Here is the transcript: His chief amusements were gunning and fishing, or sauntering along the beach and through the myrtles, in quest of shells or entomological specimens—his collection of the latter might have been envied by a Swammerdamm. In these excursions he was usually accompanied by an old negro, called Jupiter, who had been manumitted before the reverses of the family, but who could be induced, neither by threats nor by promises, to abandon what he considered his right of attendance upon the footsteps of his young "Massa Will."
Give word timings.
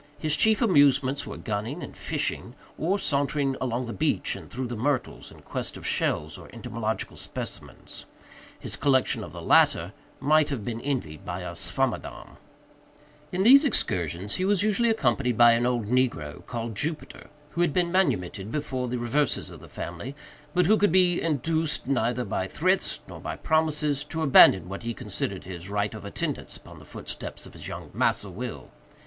His 0.17 0.35
chief 0.35 0.63
amusements 0.63 1.27
were 1.27 1.37
gunning 1.37 1.83
and 1.83 1.95
fishing, 1.95 2.55
or 2.75 2.97
sauntering 2.97 3.55
along 3.61 3.85
the 3.85 3.93
beach 3.93 4.35
and 4.35 4.49
through 4.49 4.65
the 4.65 4.75
myrtles, 4.75 5.29
in 5.29 5.43
quest 5.43 5.77
of 5.77 5.85
shells 5.85 6.39
or 6.39 6.49
entomological 6.51 7.15
specimens—his 7.15 8.75
collection 8.77 9.23
of 9.23 9.31
the 9.31 9.43
latter 9.43 9.93
might 10.19 10.49
have 10.49 10.65
been 10.65 10.81
envied 10.81 11.23
by 11.23 11.41
a 11.41 11.55
Swammerdamm. 11.55 12.37
In 13.31 13.43
these 13.43 13.63
excursions 13.63 14.37
he 14.37 14.43
was 14.43 14.63
usually 14.63 14.89
accompanied 14.89 15.37
by 15.37 15.51
an 15.51 15.67
old 15.67 15.85
negro, 15.85 16.43
called 16.47 16.73
Jupiter, 16.73 17.29
who 17.51 17.61
had 17.61 17.71
been 17.71 17.91
manumitted 17.91 18.51
before 18.51 18.87
the 18.87 18.97
reverses 18.97 19.51
of 19.51 19.59
the 19.59 19.69
family, 19.69 20.15
but 20.55 20.65
who 20.65 20.77
could 20.79 20.91
be 20.91 21.21
induced, 21.21 21.85
neither 21.85 22.25
by 22.25 22.47
threats 22.47 23.01
nor 23.07 23.19
by 23.19 23.35
promises, 23.35 24.03
to 24.05 24.23
abandon 24.23 24.67
what 24.67 24.81
he 24.81 24.95
considered 24.95 25.43
his 25.43 25.69
right 25.69 25.93
of 25.93 26.03
attendance 26.05 26.57
upon 26.57 26.79
the 26.79 26.85
footsteps 26.85 27.45
of 27.45 27.53
his 27.53 27.67
young 27.67 27.91
"Massa 27.93 28.31
Will." 28.31 28.71